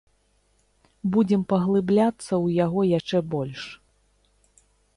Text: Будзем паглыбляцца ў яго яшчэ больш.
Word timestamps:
Будзем 1.15 1.41
паглыбляцца 1.53 2.23
ў 2.23 2.47
яго 2.65 2.81
яшчэ 2.97 3.19
больш. 3.35 3.61